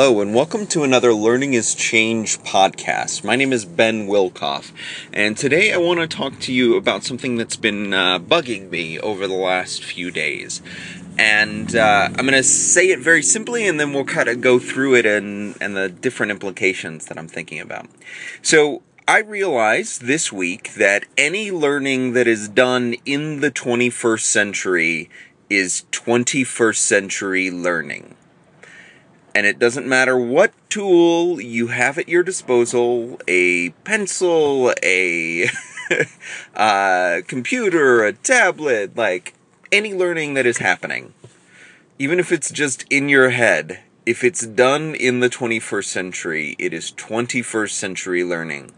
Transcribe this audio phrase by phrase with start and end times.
[0.00, 3.24] Hello, and welcome to another Learning is Change podcast.
[3.24, 4.70] My name is Ben Wilkoff,
[5.12, 9.00] and today I want to talk to you about something that's been uh, bugging me
[9.00, 10.62] over the last few days.
[11.18, 14.60] And uh, I'm going to say it very simply, and then we'll kind of go
[14.60, 17.86] through it and, and the different implications that I'm thinking about.
[18.40, 25.10] So, I realized this week that any learning that is done in the 21st century
[25.50, 28.14] is 21st century learning
[29.38, 35.48] and it doesn't matter what tool you have at your disposal a pencil, a
[36.56, 39.34] uh, computer, a tablet like
[39.70, 41.14] any learning that is happening,
[42.00, 46.74] even if it's just in your head, if it's done in the 21st century, it
[46.74, 48.72] is 21st century learning.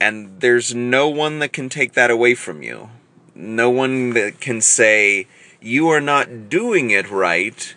[0.00, 2.90] And there's no one that can take that away from you.
[3.34, 5.26] No one that can say,
[5.60, 7.74] you are not doing it right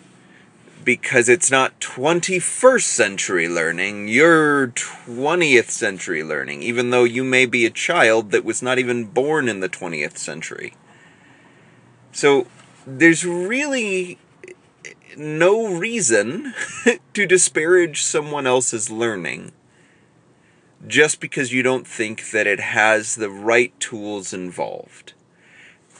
[0.84, 7.66] because it's not 21st century learning, you're 20th century learning, even though you may be
[7.66, 10.74] a child that was not even born in the 20th century.
[12.12, 12.46] So
[12.86, 14.18] there's really
[15.16, 16.54] no reason
[17.14, 19.52] to disparage someone else's learning
[20.86, 25.12] just because you don't think that it has the right tools involved.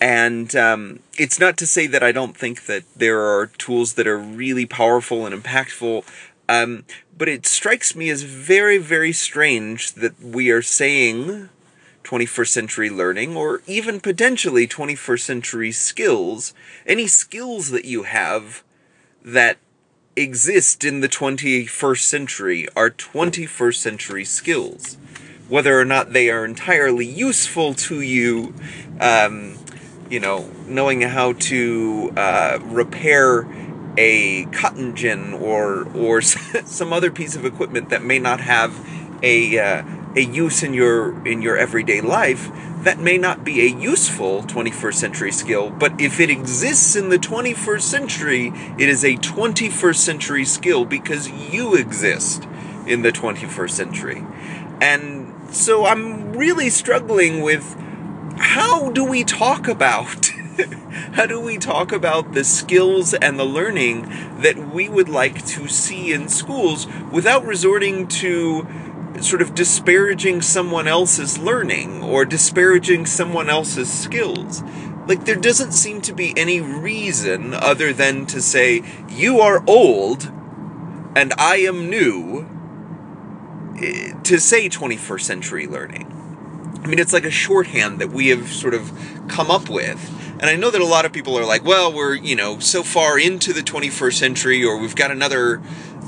[0.01, 4.07] And um, it's not to say that I don't think that there are tools that
[4.07, 6.05] are really powerful and impactful,
[6.49, 6.85] um,
[7.17, 11.51] but it strikes me as very, very strange that we are saying
[12.03, 16.55] 21st century learning or even potentially 21st century skills,
[16.87, 18.65] any skills that you have
[19.23, 19.59] that
[20.17, 24.97] exist in the 21st century are 21st century skills.
[25.49, 28.55] Whether or not they are entirely useful to you,
[29.01, 29.57] um,
[30.11, 33.47] you know, knowing how to uh, repair
[33.97, 38.75] a cotton gin or or some other piece of equipment that may not have
[39.23, 39.85] a uh,
[40.17, 42.51] a use in your in your everyday life
[42.83, 47.19] that may not be a useful 21st century skill but if it exists in the
[47.19, 52.47] 21st century it is a 21st century skill because you exist
[52.91, 54.25] in the 21st century.
[54.81, 57.77] And so I'm really struggling with
[58.41, 60.31] how do we talk about
[61.13, 64.03] how do we talk about the skills and the learning
[64.41, 68.67] that we would like to see in schools without resorting to
[69.21, 74.63] sort of disparaging someone else's learning or disparaging someone else's skills?
[75.07, 80.33] Like there doesn't seem to be any reason other than to say you are old
[81.15, 82.49] and I am new
[83.79, 86.30] eh, to say 21st century learning
[86.83, 88.91] I mean, it's like a shorthand that we have sort of
[89.29, 90.17] come up with.
[90.41, 92.83] And I know that a lot of people are like, well, we're, you know, so
[92.83, 95.61] far into the 21st century, or we've got another,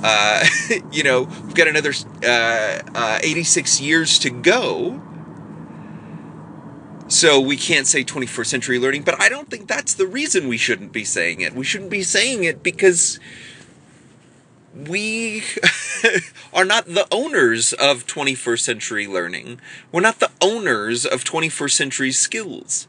[0.02, 0.46] uh,
[0.92, 1.92] you know, we've got another
[2.24, 5.02] uh, uh, 86 years to go.
[7.08, 10.56] So we can't say 21st century learning, but I don't think that's the reason we
[10.56, 11.54] shouldn't be saying it.
[11.54, 13.20] We shouldn't be saying it because
[14.74, 15.42] we
[16.52, 19.60] are not the owners of 21st century learning.
[19.90, 22.86] We're not the owners of 21st century skills.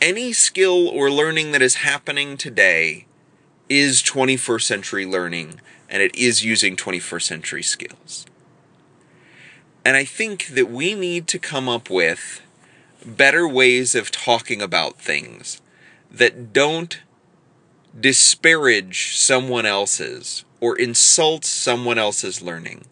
[0.00, 3.06] Any skill or learning that is happening today
[3.68, 8.26] is 21st century learning, and it is using 21st century skills.
[9.84, 12.40] And I think that we need to come up with
[13.04, 15.60] better ways of talking about things
[16.10, 17.00] that don't
[17.98, 22.84] disparage someone else's or insult someone else's learning.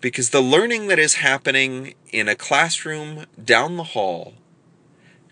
[0.00, 4.34] Because the learning that is happening in a classroom down the hall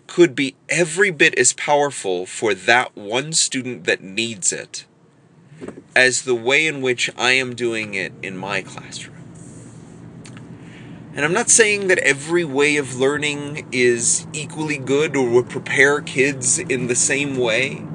[0.07, 4.85] could be every bit as powerful for that one student that needs it
[5.95, 9.15] as the way in which I am doing it in my classroom.
[11.15, 15.99] And I'm not saying that every way of learning is equally good or would prepare
[15.99, 17.86] kids in the same way.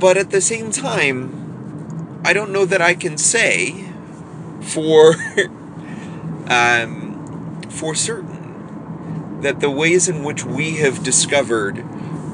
[0.00, 3.84] But at the same time, I don't know that I can say
[4.62, 5.14] for
[6.48, 11.84] um, for certain that the ways in which we have discovered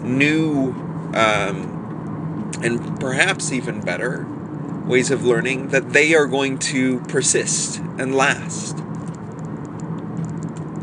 [0.04, 0.72] new
[1.14, 4.26] um, and perhaps even better
[4.86, 8.76] ways of learning that they are going to persist and last.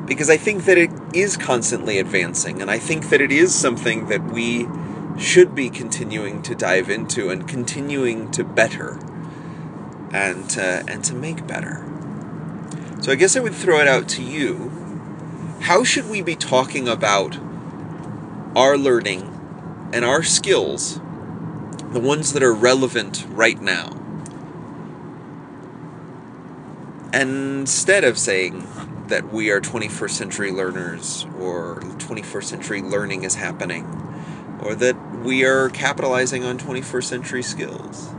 [0.06, 4.08] Because I think that it is constantly advancing and I think that it is something
[4.08, 4.68] that we
[5.18, 9.00] should be continuing to dive into and continuing to better
[10.12, 11.86] and to, and to make better.
[13.02, 14.70] So I guess I would throw it out to you.
[15.62, 17.38] How should we be talking about
[18.56, 21.00] our learning and our skills,
[21.92, 24.04] the ones that are relevant right now?
[27.14, 28.68] instead of saying
[29.08, 33.86] that we are 21st century learners or 21st century learning is happening
[34.64, 38.10] or that we are capitalizing on 21st century skills.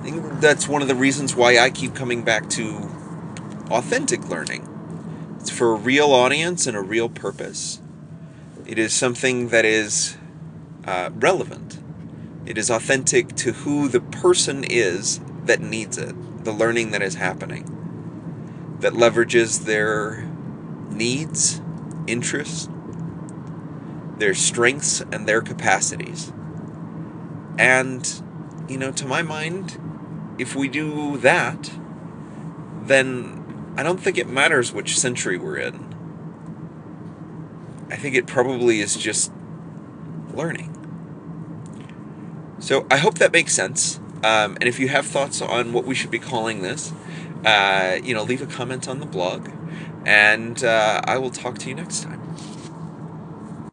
[0.00, 2.90] I think that's one of the reasons why I keep coming back to
[3.70, 4.68] authentic learning.
[5.38, 7.80] It's for a real audience and a real purpose.
[8.66, 10.16] It is something that is
[10.84, 11.78] uh, relevant.
[12.46, 17.14] It is authentic to who the person is that needs it, the learning that is
[17.14, 17.78] happening
[18.82, 20.24] that leverages their
[20.90, 21.60] needs,
[22.06, 22.68] interests,
[24.22, 26.32] their strengths, and their capacities.
[27.58, 28.22] And,
[28.68, 29.80] you know, to my mind,
[30.38, 31.72] if we do that,
[32.84, 35.92] then I don't think it matters which century we're in.
[37.90, 39.32] I think it probably is just
[40.32, 40.70] learning.
[42.60, 43.98] So I hope that makes sense.
[44.22, 46.92] Um, and if you have thoughts on what we should be calling this,
[47.44, 49.48] uh, you know, leave a comment on the blog,
[50.06, 52.21] and uh, I will talk to you next time.